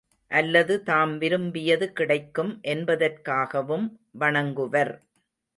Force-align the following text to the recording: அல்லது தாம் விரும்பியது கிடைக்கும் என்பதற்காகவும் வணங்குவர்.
அல்லது 0.31 0.83
தாம் 0.83 1.17
விரும்பியது 1.17 1.93
கிடைக்கும் 1.93 2.51
என்பதற்காகவும் 2.67 3.87
வணங்குவர். 4.19 4.93